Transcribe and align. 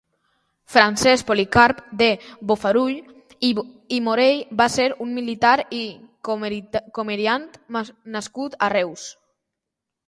Francesc 0.75 1.25
Policarp 1.31 1.83
de 1.99 2.07
Bofarull 2.51 2.95
i 3.97 4.01
Morell 4.07 4.41
va 4.63 4.67
ser 4.77 4.89
un 5.07 5.13
militar 5.21 5.55
i 5.83 5.83
comeriant 7.03 7.49
nascut 8.19 8.61
a 8.71 8.75
Reus. 8.79 9.09